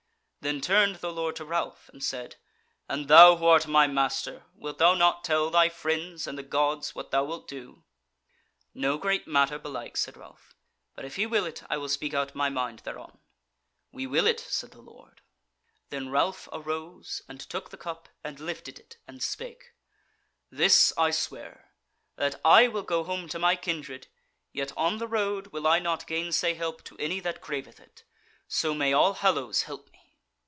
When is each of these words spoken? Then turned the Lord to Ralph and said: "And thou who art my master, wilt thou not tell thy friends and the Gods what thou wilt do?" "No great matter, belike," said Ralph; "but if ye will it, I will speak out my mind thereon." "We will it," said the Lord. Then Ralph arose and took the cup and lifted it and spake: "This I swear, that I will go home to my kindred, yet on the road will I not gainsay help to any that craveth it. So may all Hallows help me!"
Then 0.43 0.59
turned 0.59 0.95
the 0.95 1.11
Lord 1.13 1.35
to 1.35 1.45
Ralph 1.45 1.87
and 1.89 2.03
said: 2.03 2.37
"And 2.89 3.07
thou 3.07 3.35
who 3.35 3.45
art 3.45 3.67
my 3.67 3.85
master, 3.85 4.41
wilt 4.55 4.79
thou 4.79 4.95
not 4.95 5.23
tell 5.23 5.51
thy 5.51 5.69
friends 5.69 6.25
and 6.25 6.35
the 6.35 6.41
Gods 6.41 6.95
what 6.95 7.11
thou 7.11 7.25
wilt 7.25 7.47
do?" 7.47 7.83
"No 8.73 8.97
great 8.97 9.27
matter, 9.27 9.59
belike," 9.59 9.97
said 9.97 10.17
Ralph; 10.17 10.55
"but 10.95 11.05
if 11.05 11.19
ye 11.19 11.27
will 11.27 11.45
it, 11.45 11.61
I 11.69 11.77
will 11.77 11.89
speak 11.89 12.15
out 12.15 12.33
my 12.33 12.49
mind 12.49 12.79
thereon." 12.79 13.19
"We 13.91 14.07
will 14.07 14.25
it," 14.25 14.39
said 14.39 14.71
the 14.71 14.81
Lord. 14.81 15.21
Then 15.91 16.09
Ralph 16.09 16.49
arose 16.51 17.21
and 17.29 17.39
took 17.39 17.69
the 17.69 17.77
cup 17.77 18.09
and 18.23 18.39
lifted 18.39 18.79
it 18.79 18.97
and 19.07 19.21
spake: 19.21 19.73
"This 20.49 20.91
I 20.97 21.11
swear, 21.11 21.69
that 22.15 22.41
I 22.43 22.67
will 22.67 22.81
go 22.81 23.03
home 23.03 23.29
to 23.29 23.37
my 23.37 23.55
kindred, 23.55 24.07
yet 24.53 24.73
on 24.75 24.97
the 24.97 25.07
road 25.07 25.53
will 25.53 25.67
I 25.67 25.77
not 25.77 26.07
gainsay 26.07 26.55
help 26.55 26.83
to 26.85 26.97
any 26.97 27.19
that 27.19 27.41
craveth 27.41 27.79
it. 27.79 28.05
So 28.47 28.73
may 28.73 28.91
all 28.91 29.13
Hallows 29.13 29.61
help 29.69 29.91
me!" 29.91 29.99